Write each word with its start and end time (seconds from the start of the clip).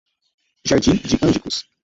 Jardim 0.65 0.97
de 0.97 1.19
Angicos 1.23 1.67